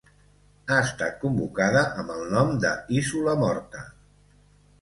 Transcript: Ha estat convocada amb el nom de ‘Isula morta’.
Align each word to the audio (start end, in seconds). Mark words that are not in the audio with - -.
Ha 0.69 0.77
estat 0.85 1.19
convocada 1.25 1.83
amb 2.05 2.13
el 2.15 2.25
nom 2.37 2.57
de 2.65 2.75
‘Isula 3.03 3.37
morta’. 3.43 3.87